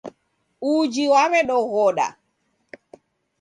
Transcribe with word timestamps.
Uji 0.71 1.03
waw'edoghoda. 1.13 2.07